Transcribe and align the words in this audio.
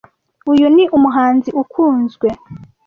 Uyu 0.51 0.67
ni 0.75 0.83
umuhanzi 0.97 1.49
ukunzwe. 1.61 2.27